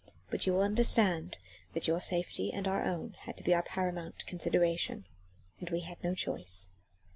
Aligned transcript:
But 0.31 0.47
you 0.47 0.53
will 0.53 0.63
understand 0.63 1.37
that 1.73 1.87
your 1.87 2.01
safety 2.01 2.51
and 2.51 2.67
our 2.67 2.83
own 2.85 3.13
had 3.19 3.37
to 3.37 3.43
be 3.43 3.53
our 3.53 3.61
paramount 3.61 4.25
consideration, 4.25 5.05
and 5.59 5.69
we 5.69 5.81
had 5.81 6.03
no 6.03 6.15
choice." 6.15 6.69